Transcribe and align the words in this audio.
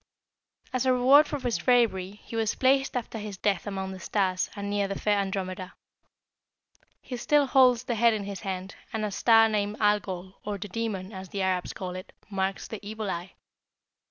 "As 0.73 0.87
a 0.87 0.93
reward 0.93 1.27
for 1.27 1.39
his 1.39 1.59
bravery, 1.59 2.13
he 2.23 2.35
was 2.35 2.55
placed 2.55 2.97
after 2.97 3.19
his 3.19 3.37
death 3.37 3.67
among 3.67 3.91
the 3.91 3.99
stars, 3.99 4.49
and 4.55 4.67
near 4.67 4.87
the 4.87 4.97
fair 4.99 5.19
Andromeda. 5.19 5.75
He 7.03 7.15
still 7.17 7.45
holds 7.45 7.83
the 7.83 7.93
head 7.93 8.15
in 8.15 8.23
his 8.23 8.39
hand, 8.39 8.73
and 8.91 9.05
a 9.05 9.11
star 9.11 9.47
named 9.47 9.77
Algol, 9.79 10.39
or 10.43 10.57
the 10.57 10.69
Demon, 10.69 11.13
as 11.13 11.29
the 11.29 11.43
Arabs 11.43 11.71
call 11.71 11.95
it, 11.95 12.13
marks 12.31 12.67
the 12.67 12.79
evil 12.83 13.11
eye. 13.11 13.33